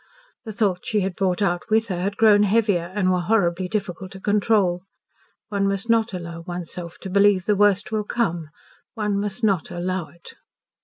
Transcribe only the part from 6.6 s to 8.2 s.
self to believe the worst will